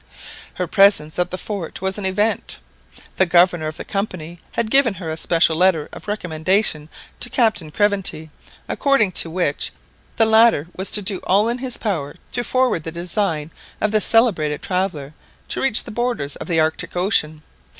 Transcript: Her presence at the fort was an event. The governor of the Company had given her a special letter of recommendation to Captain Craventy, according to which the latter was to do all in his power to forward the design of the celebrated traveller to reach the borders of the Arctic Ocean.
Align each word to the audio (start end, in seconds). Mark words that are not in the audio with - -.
Her 0.55 0.65
presence 0.65 1.19
at 1.19 1.29
the 1.29 1.37
fort 1.37 1.79
was 1.79 1.99
an 1.99 2.07
event. 2.07 2.57
The 3.17 3.27
governor 3.27 3.67
of 3.67 3.77
the 3.77 3.85
Company 3.85 4.39
had 4.53 4.71
given 4.71 4.95
her 4.95 5.11
a 5.11 5.15
special 5.15 5.55
letter 5.55 5.89
of 5.93 6.07
recommendation 6.07 6.89
to 7.19 7.29
Captain 7.29 7.69
Craventy, 7.71 8.31
according 8.67 9.11
to 9.11 9.29
which 9.29 9.71
the 10.15 10.25
latter 10.25 10.65
was 10.75 10.89
to 10.93 11.03
do 11.03 11.19
all 11.25 11.47
in 11.49 11.59
his 11.59 11.77
power 11.77 12.15
to 12.31 12.43
forward 12.43 12.83
the 12.83 12.91
design 12.91 13.51
of 13.79 13.91
the 13.91 14.01
celebrated 14.01 14.63
traveller 14.63 15.13
to 15.49 15.61
reach 15.61 15.83
the 15.83 15.91
borders 15.91 16.35
of 16.35 16.47
the 16.47 16.59
Arctic 16.59 16.95
Ocean. 16.95 17.43